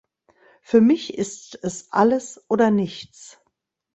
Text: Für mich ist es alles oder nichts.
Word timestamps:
Für 0.63 0.81
mich 0.81 1.13
ist 1.15 1.59
es 1.61 1.93
alles 1.93 2.43
oder 2.49 2.71
nichts. 2.71 3.39